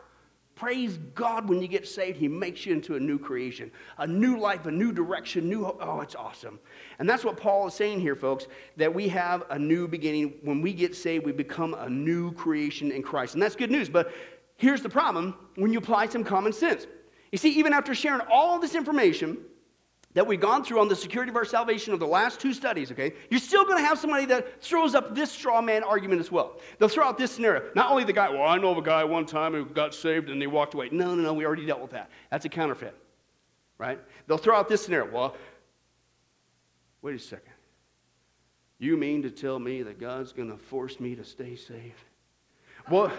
[0.54, 4.38] Praise God when you get saved, He makes you into a new creation, a new
[4.38, 5.78] life, a new direction, new hope.
[5.80, 6.60] Oh, it's awesome.
[7.00, 10.34] And that's what Paul is saying here, folks, that we have a new beginning.
[10.42, 13.34] When we get saved, we become a new creation in Christ.
[13.34, 13.88] And that's good news.
[13.88, 14.12] But
[14.56, 16.86] here's the problem when you apply some common sense.
[17.32, 19.38] You see, even after sharing all this information,
[20.14, 22.90] that we've gone through on the security of our salvation of the last two studies,
[22.90, 26.30] okay, you're still going to have somebody that throws up this straw man argument as
[26.30, 26.58] well.
[26.78, 27.64] They'll throw out this scenario.
[27.74, 30.30] Not only the guy, well, I know of a guy one time who got saved
[30.30, 30.88] and he walked away.
[30.90, 32.10] No, no, no, we already dealt with that.
[32.30, 32.96] That's a counterfeit,
[33.76, 34.00] right?
[34.26, 35.12] They'll throw out this scenario.
[35.12, 35.36] Well,
[37.02, 37.52] wait a second.
[38.78, 42.04] You mean to tell me that God's going to force me to stay saved?
[42.90, 43.10] Well,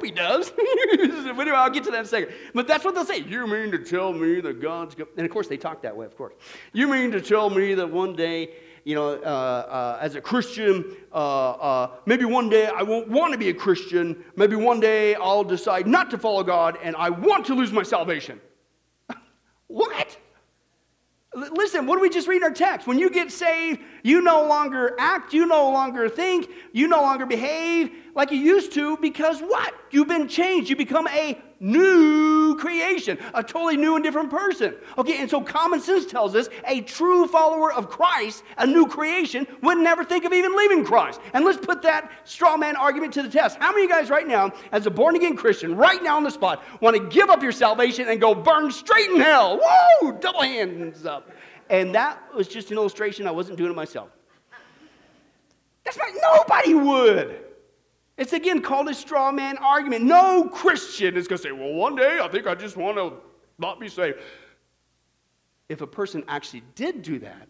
[0.00, 0.50] hope he does.
[0.56, 2.34] but anyway, I'll get to that in a second.
[2.54, 3.20] But that's what they'll say.
[3.20, 6.06] You mean to tell me that God's going And of course, they talk that way,
[6.06, 6.34] of course.
[6.72, 8.50] You mean to tell me that one day,
[8.84, 13.32] you know, uh, uh, as a Christian, uh, uh maybe one day I won't want
[13.32, 14.24] to be a Christian.
[14.36, 17.82] Maybe one day I'll decide not to follow God and I want to lose my
[17.82, 18.40] salvation.
[19.66, 20.16] what?
[21.32, 22.88] Listen, what do we just read in our text?
[22.88, 27.24] When you get saved, you no longer act, you no longer think, you no longer
[27.24, 29.74] behave like you used to because what?
[29.90, 30.70] You've been changed.
[30.70, 34.74] You become a new creation, a totally new and different person.
[34.96, 39.46] Okay, and so common sense tells us a true follower of Christ, a new creation,
[39.62, 41.20] would never think of even leaving Christ.
[41.34, 43.58] And let's put that straw man argument to the test.
[43.58, 46.24] How many of you guys right now, as a born again Christian, right now on
[46.24, 49.60] the spot, want to give up your salvation and go burn straight in hell?
[50.02, 50.12] Woo!
[50.18, 51.30] Double hands up.
[51.68, 53.26] And that was just an illustration.
[53.26, 54.08] I wasn't doing it myself.
[55.84, 56.12] That's right.
[56.22, 57.49] Nobody would.
[58.16, 60.04] It's again called a straw man argument.
[60.04, 63.14] No Christian is going to say, well, one day I think I just want to
[63.58, 64.18] not be saved.
[65.68, 67.48] If a person actually did do that,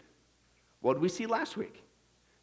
[0.81, 1.83] what did we see last week?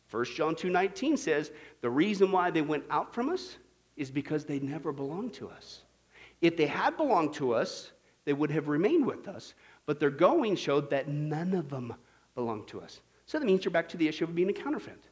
[0.09, 1.51] 1 John 2:19 says,
[1.81, 3.57] "The reason why they went out from us
[3.95, 5.83] is because they never belonged to us.
[6.41, 7.91] If they had belonged to us,
[8.25, 9.53] they would have remained with us,
[9.85, 11.93] but their going showed that none of them
[12.35, 15.03] belonged to us." So that means you're back to the issue of being a counterfeit.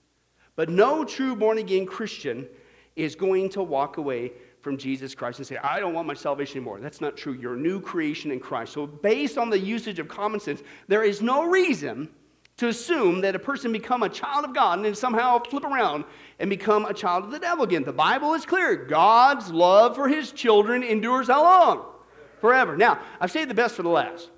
[0.56, 2.48] But no true born again Christian
[2.96, 4.32] is going to walk away
[4.62, 6.80] from Jesus Christ and say, I don't want my salvation anymore.
[6.80, 7.34] That's not true.
[7.34, 8.74] You're a new creation in Christ.
[8.74, 12.10] So, based on the usage of common sense, there is no reason
[12.58, 16.06] to assume that a person become a child of God and then somehow flip around
[16.40, 17.84] and become a child of the devil again.
[17.84, 18.76] The Bible is clear.
[18.76, 21.86] God's love for his children endures how long?
[22.40, 22.78] Forever.
[22.78, 24.30] Now, I've saved the best for the last.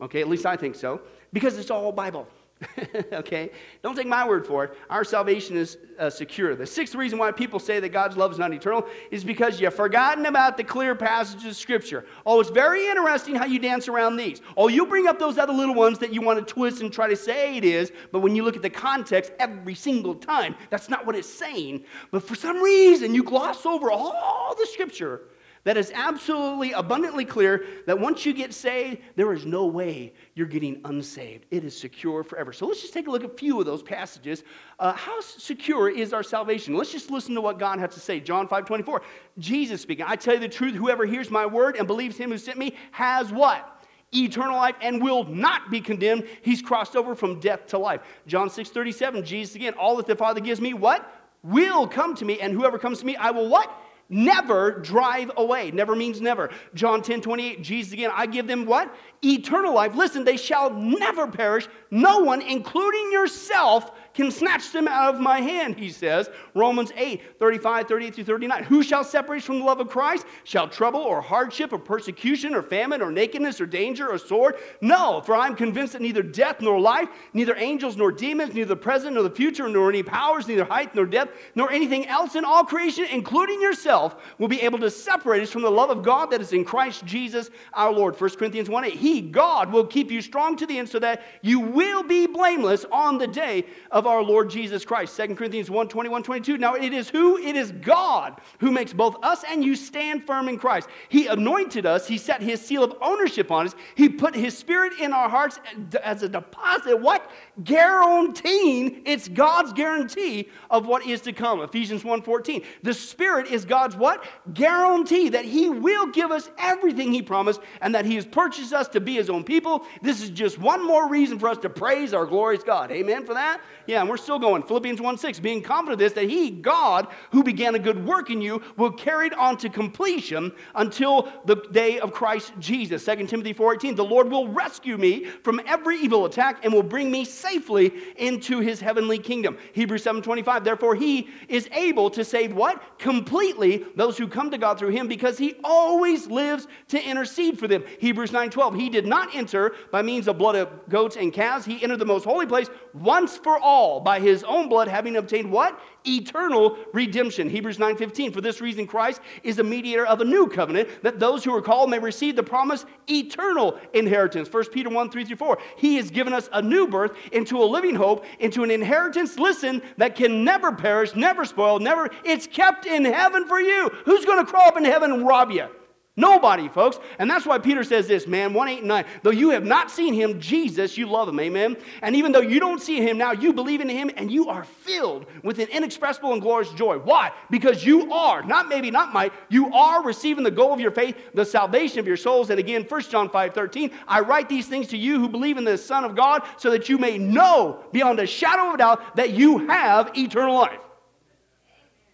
[0.00, 1.00] Okay, at least I think so,
[1.32, 2.28] because it's all Bible.
[3.12, 3.50] okay?
[3.82, 4.76] Don't take my word for it.
[4.90, 6.54] Our salvation is uh, secure.
[6.54, 9.74] The sixth reason why people say that God's love is not eternal is because you've
[9.74, 12.06] forgotten about the clear passages of Scripture.
[12.26, 14.40] Oh, it's very interesting how you dance around these.
[14.56, 17.08] Oh, you bring up those other little ones that you want to twist and try
[17.08, 20.88] to say it is, but when you look at the context every single time, that's
[20.88, 21.84] not what it's saying.
[22.10, 25.22] But for some reason, you gloss over all the Scripture
[25.64, 30.46] that is absolutely abundantly clear that once you get saved, there is no way you're
[30.46, 31.46] getting unsaved.
[31.50, 32.52] It is secure forever.
[32.52, 34.44] So let's just take a look at a few of those passages.
[34.78, 36.76] Uh, how secure is our salvation?
[36.76, 38.20] Let's just listen to what God has to say.
[38.20, 39.02] John 5 24.
[39.38, 42.38] Jesus speaking, I tell you the truth, whoever hears my word and believes him who
[42.38, 43.70] sent me has what?
[44.16, 46.24] eternal life and will not be condemned.
[46.42, 48.00] He's crossed over from death to life.
[48.28, 51.10] John 6 37, Jesus again, all that the Father gives me, what?
[51.42, 53.70] Will come to me, and whoever comes to me, I will what?
[54.08, 55.70] Never drive away.
[55.70, 56.50] Never means never.
[56.74, 58.94] John 10 28, Jesus again, I give them what?
[59.24, 59.94] Eternal life.
[59.94, 61.68] Listen, they shall never perish.
[61.90, 66.30] No one, including yourself, can snatch them out of my hand, he says.
[66.54, 68.62] Romans 8, 35, 38 through 39.
[68.64, 70.24] Who shall separate us from the love of Christ?
[70.44, 74.56] Shall trouble or hardship or persecution or famine or nakedness or danger or sword?
[74.80, 78.68] No, for I am convinced that neither death nor life, neither angels nor demons, neither
[78.68, 82.36] the present nor the future, nor any powers, neither height nor depth, nor anything else
[82.36, 86.02] in all creation, including yourself, will be able to separate us from the love of
[86.02, 88.20] God that is in Christ Jesus our Lord.
[88.20, 88.94] 1 Corinthians 1 8.
[88.94, 92.84] He, God, will keep you strong to the end so that you will be blameless
[92.92, 95.16] on the day of our Lord Jesus Christ.
[95.16, 96.58] 2 Corinthians 1 21, 22.
[96.58, 97.38] Now it is who?
[97.38, 100.88] It is God who makes both us and you stand firm in Christ.
[101.08, 104.94] He anointed us, He set His seal of ownership on us, He put His Spirit
[105.00, 105.58] in our hearts
[106.02, 107.00] as a deposit.
[107.00, 107.30] What?
[107.62, 111.60] Guaranteeing, it's God's guarantee of what is to come.
[111.60, 112.62] Ephesians 1 14.
[112.82, 114.24] The Spirit is God's what?
[114.52, 118.88] Guarantee that He will give us everything He promised and that He has purchased us
[118.88, 119.86] to be His own people.
[120.02, 122.90] This is just one more reason for us to praise our glorious God.
[122.90, 123.60] Amen for that?
[123.86, 124.62] Yeah, and we're still going.
[124.62, 128.30] Philippians 1 6, being confident of this, that he, God, who began a good work
[128.30, 133.04] in you, will carry it on to completion until the day of Christ Jesus.
[133.04, 136.82] 2 Timothy 4 18, the Lord will rescue me from every evil attack and will
[136.82, 139.58] bring me safely into his heavenly kingdom.
[139.72, 142.98] Hebrews 7 25, therefore he is able to save what?
[142.98, 147.68] Completely those who come to God through him because he always lives to intercede for
[147.68, 147.84] them.
[147.98, 151.64] Hebrews 9 12, he did not enter by means of blood of goats and calves,
[151.64, 155.50] he entered the most holy place once for all by his own blood, having obtained
[155.50, 155.78] what?
[156.06, 157.48] Eternal redemption.
[157.48, 158.32] Hebrews 9:15.
[158.32, 161.62] For this reason, Christ is a mediator of a new covenant, that those who are
[161.62, 164.48] called may receive the promised eternal inheritance.
[164.52, 165.58] 1 Peter 1, 3 through 4.
[165.76, 169.80] He has given us a new birth into a living hope, into an inheritance, listen,
[169.96, 173.90] that can never perish, never spoil, never, it's kept in heaven for you.
[174.04, 175.68] Who's going to crawl up in heaven and rob you?
[176.16, 177.00] Nobody, folks.
[177.18, 179.04] And that's why Peter says this, man, 1 8 and 9.
[179.22, 181.76] Though you have not seen him, Jesus, you love him, amen?
[182.02, 184.62] And even though you don't see him now, you believe in him and you are
[184.62, 186.98] filled with an inexpressible and glorious joy.
[186.98, 187.32] Why?
[187.50, 191.16] Because you are, not maybe, not might, you are receiving the goal of your faith,
[191.34, 192.50] the salvation of your souls.
[192.50, 195.64] And again, 1 John 5 13, I write these things to you who believe in
[195.64, 199.16] the Son of God so that you may know beyond a shadow of a doubt
[199.16, 200.80] that you have eternal life.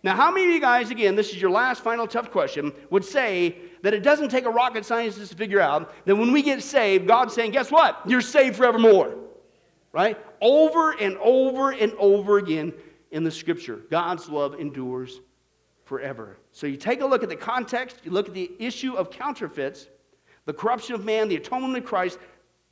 [0.02, 3.04] Now, how many of you guys, again, this is your last final tough question, would
[3.04, 6.62] say, that it doesn't take a rocket scientist to figure out that when we get
[6.62, 8.00] saved, God's saying, guess what?
[8.06, 9.16] You're saved forevermore.
[9.92, 10.18] Right?
[10.40, 12.72] Over and over and over again
[13.10, 15.20] in the scripture, God's love endures
[15.84, 16.38] forever.
[16.52, 19.88] So you take a look at the context, you look at the issue of counterfeits,
[20.44, 22.18] the corruption of man, the atonement of Christ,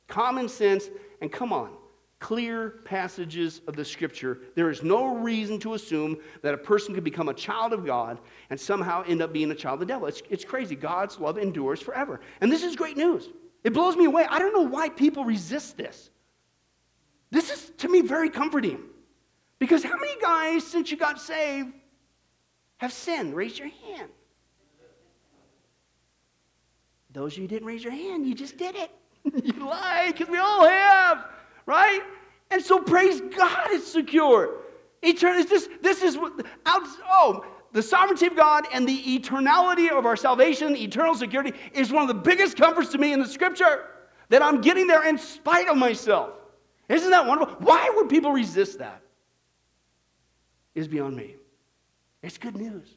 [0.07, 0.89] common sense,
[1.21, 1.71] and come on,
[2.19, 7.03] clear passages of the scripture, there is no reason to assume that a person could
[7.03, 10.07] become a child of God and somehow end up being a child of the devil.
[10.07, 10.75] It's, it's crazy.
[10.75, 12.19] God's love endures forever.
[12.41, 13.29] And this is great news.
[13.63, 14.25] It blows me away.
[14.29, 16.09] I don't know why people resist this.
[17.31, 18.79] This is, to me, very comforting.
[19.59, 21.69] Because how many guys, since you got saved,
[22.77, 23.35] have sinned?
[23.35, 24.09] Raise your hand.
[27.11, 28.91] Those of you who didn't raise your hand, you just did it.
[29.43, 31.25] you lie, because we all have
[31.69, 32.01] right?
[32.49, 34.57] And so praise God, it's secure.
[35.03, 36.17] Eternal, is this, this is
[36.65, 41.91] out, oh, the sovereignty of God and the eternality of our salvation, eternal security, is
[41.91, 43.85] one of the biggest comforts to me in the scripture.
[44.29, 46.31] That I'm getting there in spite of myself.
[46.87, 47.55] Isn't that wonderful?
[47.59, 49.01] Why would people resist that?
[50.73, 51.35] Is beyond me.
[52.23, 52.95] It's good news.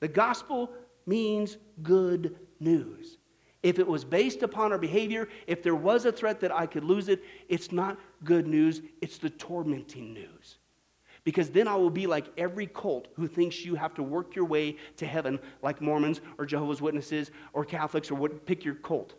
[0.00, 0.70] The gospel
[1.06, 3.18] means good news.
[3.62, 6.82] If it was based upon our behavior, if there was a threat that I could
[6.82, 10.58] lose it, it's not good news, it's the tormenting news.
[11.24, 14.44] Because then I will be like every cult who thinks you have to work your
[14.44, 19.14] way to heaven, like Mormons or Jehovah's Witnesses or Catholics or what, pick your cult.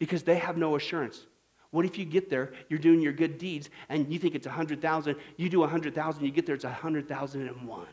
[0.00, 1.26] Because they have no assurance.
[1.70, 5.16] What if you get there, you're doing your good deeds, and you think it's 100,000,
[5.36, 7.86] you do 100,000, you get there, it's 100,001.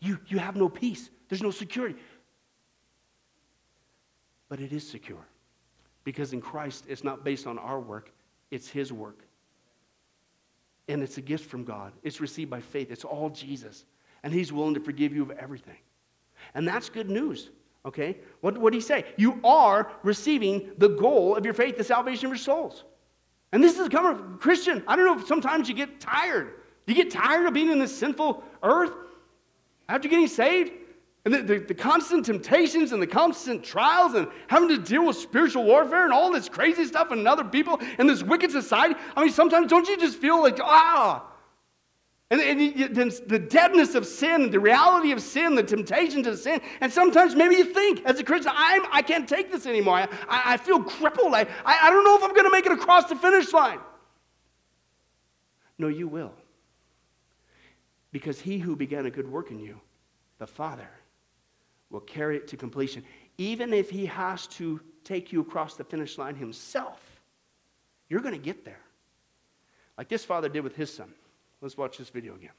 [0.00, 1.96] You, you have no peace, there's no security
[4.52, 5.26] but it is secure.
[6.04, 8.12] Because in Christ, it's not based on our work,
[8.50, 9.24] it's His work.
[10.88, 11.94] And it's a gift from God.
[12.02, 12.90] It's received by faith.
[12.90, 13.86] It's all Jesus.
[14.22, 15.78] And He's willing to forgive you of everything.
[16.54, 17.48] And that's good news.
[17.86, 18.18] Okay?
[18.42, 19.06] What would He say?
[19.16, 22.84] You are receiving the goal of your faith, the salvation of your souls.
[23.52, 24.84] And this is coming Christian.
[24.86, 26.56] I don't know if sometimes you get tired.
[26.86, 28.92] You get tired of being in this sinful earth
[29.88, 30.72] after getting saved?
[31.24, 35.16] And the, the, the, constant temptations and the constant trials and having to deal with
[35.16, 38.96] spiritual warfare and all this crazy stuff and other people and this wicked society.
[39.16, 41.24] I mean, sometimes don't you just feel like, ah,
[42.32, 46.62] and, and then the deadness of sin, the reality of sin, the temptation to sin.
[46.80, 49.96] And sometimes maybe you think, as a Christian, I'm, I can't take this anymore.
[49.96, 51.34] I, I, I feel crippled.
[51.34, 53.80] I, I don't know if I'm going to make it across the finish line.
[55.76, 56.32] No, you will.
[58.12, 59.78] Because he who began a good work in you,
[60.38, 60.88] the Father,
[61.92, 63.04] will carry it to completion.
[63.38, 67.00] Even if he has to take you across the finish line himself,
[68.08, 68.80] you're going to get there.
[69.96, 71.12] Like this father did with his son.
[71.60, 72.50] Let's watch this video again.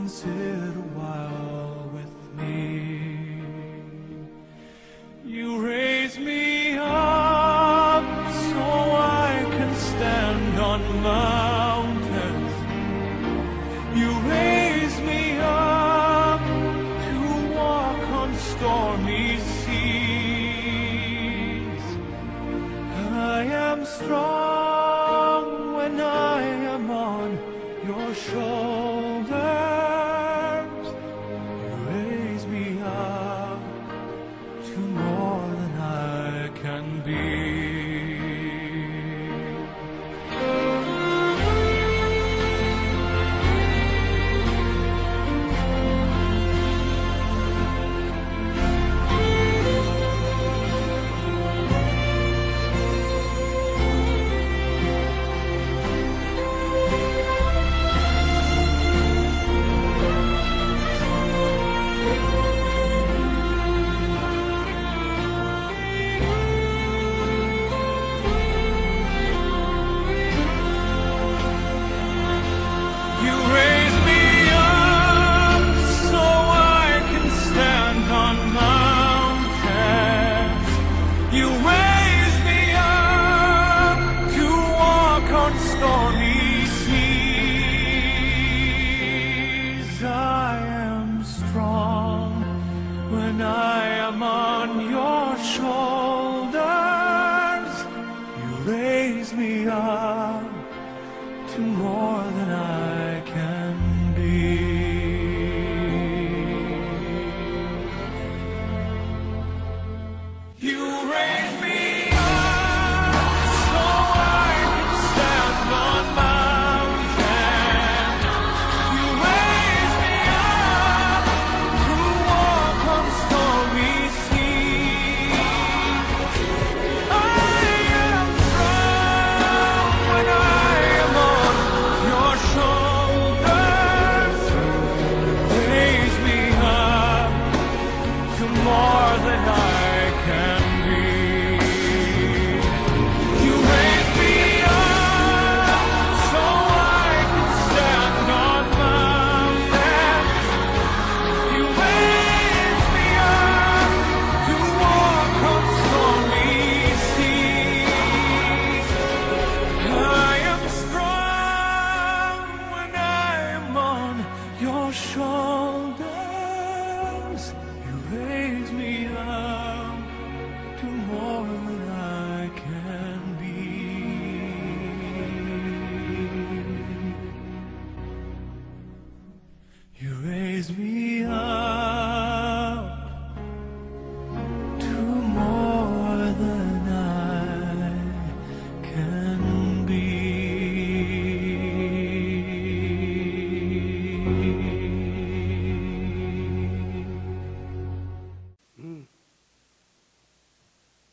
[0.00, 0.89] consider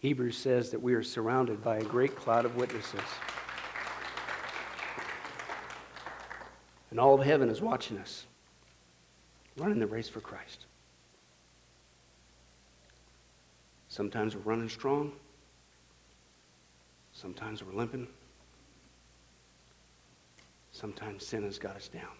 [0.08, 3.01] Hebrews says that we are surrounded by a great cloud of witnesses.
[6.91, 8.26] And all of heaven is watching us,
[9.58, 10.66] running the race for Christ.
[13.89, 15.12] Sometimes we're running strong,
[17.12, 18.08] sometimes we're limping,
[20.72, 22.16] sometimes sin has got us down.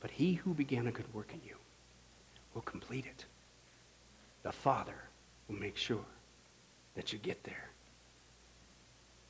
[0.00, 1.56] But he who began a good work in you
[2.54, 3.26] will complete it.
[4.46, 4.94] The Father
[5.48, 6.04] will make sure
[6.94, 7.68] that you get there.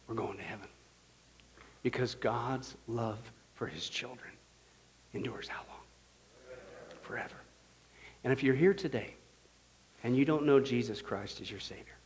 [0.06, 0.68] We're going to heaven.
[1.82, 3.18] Because God's love
[3.54, 4.30] for his children
[5.14, 6.58] endures how long?
[7.00, 7.36] Forever.
[8.24, 9.14] And if you're here today
[10.04, 11.96] and you don't know Jesus Christ as your Savior,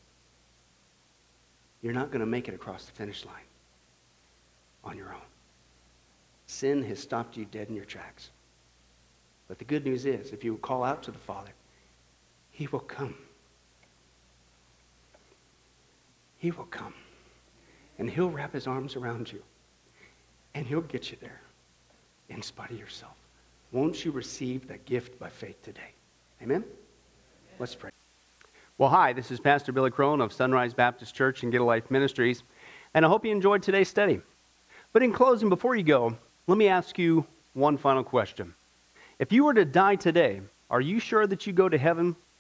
[1.83, 3.35] you're not going to make it across the finish line
[4.85, 5.29] on your own.
[6.47, 8.31] Sin has stopped you dead in your tracks.
[9.49, 11.51] But the good news is, if you call out to the Father,
[12.61, 13.15] He will come.
[16.37, 16.93] He will come.
[17.99, 19.43] And He'll wrap His arms around you.
[20.53, 21.41] And He'll get you there
[22.29, 23.15] in spite of yourself.
[23.73, 25.95] Won't you receive that gift by faith today?
[26.43, 26.63] Amen?
[27.59, 27.93] Let's pray.
[28.77, 31.91] Well, hi, this is Pastor Billy Crone of Sunrise Baptist Church and Get a Life
[31.91, 32.43] Ministries,
[32.93, 34.21] and I hope you enjoyed today's study.
[34.93, 36.15] But in closing, before you go,
[36.47, 38.55] let me ask you one final question.
[39.19, 42.17] If you were to die today, are you sure that you go to heaven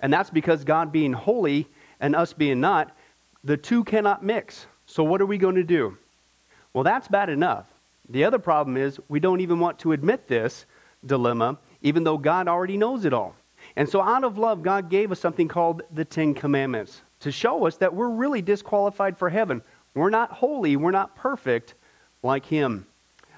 [0.00, 1.68] And that's because God being holy
[2.00, 2.96] and us being not,
[3.44, 4.66] the two cannot mix.
[4.86, 5.96] So, what are we going to do?
[6.72, 7.66] Well, that's bad enough.
[8.08, 10.66] The other problem is we don't even want to admit this
[11.04, 13.34] dilemma, even though God already knows it all.
[13.74, 17.66] And so, out of love, God gave us something called the Ten Commandments to show
[17.66, 19.62] us that we're really disqualified for heaven.
[19.94, 21.74] We're not holy, we're not perfect
[22.22, 22.86] like Him.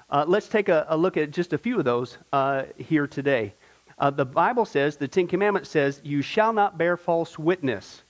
[0.09, 3.53] Uh, let's take a, a, look at just a few of those uh, here today.
[3.99, 8.03] Uh, the Bible says, the Ten Commandments says, you shall not bear false witness.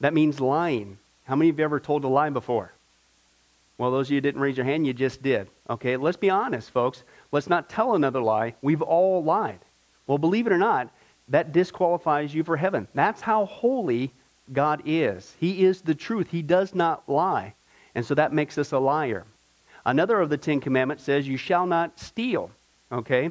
[0.00, 0.98] That means lying.
[1.24, 2.72] How many of you ever told a lie before?
[3.78, 5.48] Well, those of you didn't raise your hand, you just did.
[5.68, 7.02] Okay, let's be honest, folks.
[7.32, 8.54] Let's not tell another lie.
[8.62, 9.58] We've all lied.
[10.06, 10.90] Well, believe it or not,
[11.28, 12.88] that disqualifies you for heaven.
[12.94, 14.12] That's how holy
[14.52, 15.34] God is.
[15.38, 16.28] He is the truth.
[16.30, 17.54] He does not lie.
[17.94, 19.24] And so that makes us a liar.
[19.84, 22.50] Another of the Ten Commandments says, You shall not steal.
[22.90, 23.30] Okay?